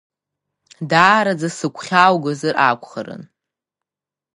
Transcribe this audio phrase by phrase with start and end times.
[0.89, 3.23] Даараӡа сыгәхьааугозар акәхарын…